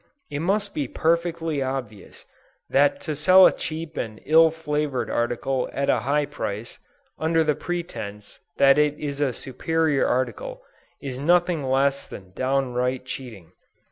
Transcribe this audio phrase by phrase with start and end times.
[0.31, 2.25] It must be perfectly obvious
[2.71, 6.79] that to sell a cheap and ill flavored article at a high price,
[7.19, 10.63] under the pretence that it is a superior article,
[11.03, 13.51] is nothing less than downright cheating.